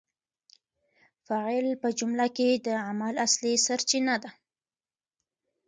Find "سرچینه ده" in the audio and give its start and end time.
3.65-4.31